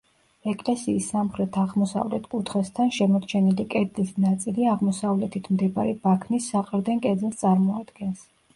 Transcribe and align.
ეკლესიის 0.51 1.09
სამხრეთ-აღმოსავლეთ 1.11 2.25
კუთხესთან 2.31 2.89
შემორჩენილი 2.95 3.67
კედლის 3.75 4.15
ნაწილი 4.25 4.67
აღმოსავლეთით 4.73 5.53
მდებარე 5.55 5.95
ბაქნის 6.09 6.51
საყრდენ 6.57 7.07
კედელს 7.09 7.41
წარმოადგენს. 7.47 8.29